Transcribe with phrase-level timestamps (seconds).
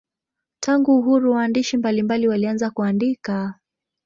[0.59, 3.53] Tangu uhuru waandishi mbalimbali walianza kuandika.